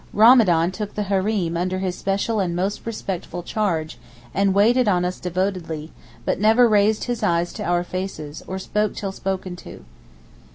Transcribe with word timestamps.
Ramadan 0.13 0.71
took 0.71 0.95
the 0.95 1.03
hareem 1.03 1.55
under 1.55 1.77
his 1.77 1.95
special 1.95 2.39
and 2.39 2.55
most 2.55 2.87
respectful 2.87 3.43
charge, 3.43 3.99
and 4.33 4.51
waited 4.55 4.87
on 4.87 5.05
us 5.05 5.19
devotedly, 5.19 5.91
but 6.25 6.39
never 6.39 6.67
raised 6.67 7.03
his 7.03 7.21
eyes 7.21 7.53
to 7.53 7.63
our 7.63 7.83
faces, 7.83 8.41
or 8.47 8.57
spoke 8.57 8.95
till 8.95 9.11
spoken 9.11 9.55
to. 9.57 9.85